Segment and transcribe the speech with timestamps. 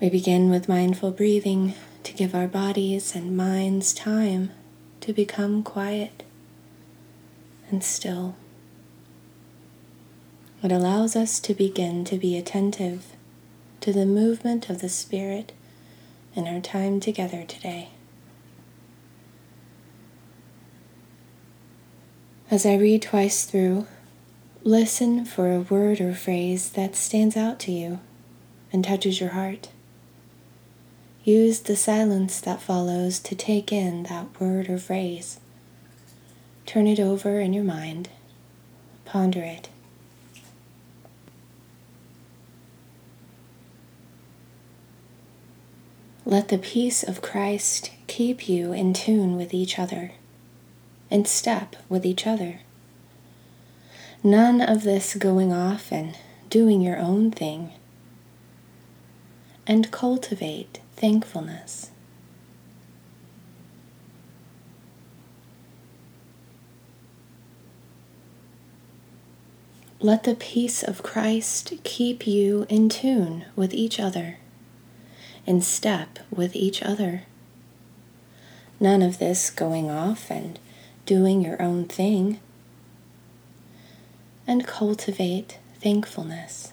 [0.04, 4.52] We begin with mindful breathing to give our bodies and minds time
[5.00, 6.24] to become quiet
[7.70, 8.36] and still.
[10.62, 13.14] It allows us to begin to be attentive
[13.80, 15.54] to the movement of the Spirit
[16.36, 17.88] in our time together today.
[22.52, 23.88] As I read twice through,
[24.66, 28.02] listen for a word or phrase that stands out to you
[28.74, 29.70] and touches your heart.
[31.24, 35.40] Use the silence that follows to take in that word or phrase.
[36.66, 38.10] Turn it over in your mind.
[39.06, 39.70] Ponder it.
[46.26, 50.12] Let the peace of Christ keep you in tune with each other,
[51.10, 52.60] in step with each other.
[54.24, 56.18] None of this going off and
[56.50, 57.72] doing your own thing.
[59.66, 61.92] And cultivate thankfulness.
[70.04, 74.38] Let the peace of Christ keep you in tune with each other,
[75.46, 77.24] in step with each other.
[78.82, 80.60] None of this going off and
[81.06, 82.42] doing your own thing.
[84.46, 86.73] And cultivate thankfulness.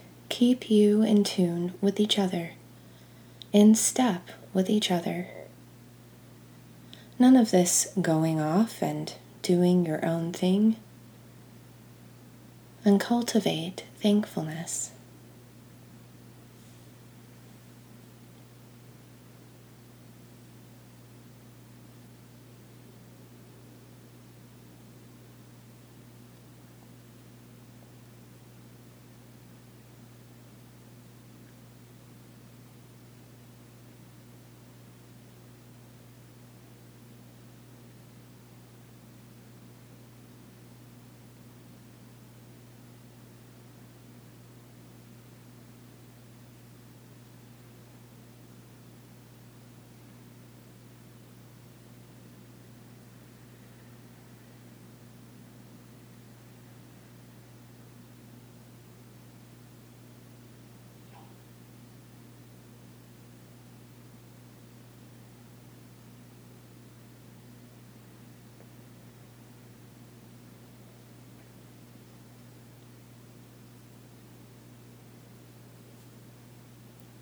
[0.41, 2.53] keep you in tune with each other,
[3.53, 5.27] in step with each other.
[7.19, 9.13] None of this going off and
[9.43, 10.77] doing your own thing.
[12.83, 14.89] And cultivate thankfulness.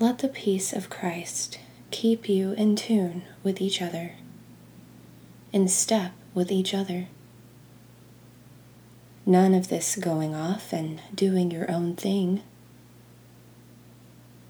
[0.00, 1.58] Let the peace of Christ
[1.90, 4.12] keep you in tune with each other,
[5.52, 7.08] in step with each other.
[9.26, 12.40] None of this going off and doing your own thing.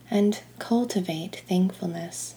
[0.08, 2.36] And cultivate thankfulness.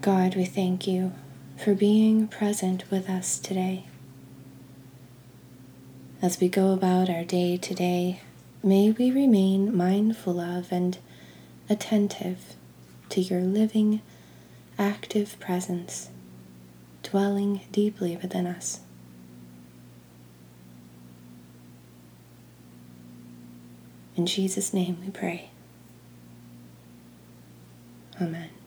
[0.00, 1.12] God, we thank you
[1.62, 3.84] for being present with us today.
[6.22, 8.22] As we go about our day today,
[8.62, 10.96] may we remain mindful of and
[11.68, 12.54] attentive
[13.10, 14.00] to your living,
[14.78, 16.08] active presence
[17.02, 18.80] dwelling deeply within us.
[24.16, 25.50] In Jesus' name we pray.
[28.18, 28.59] Amen.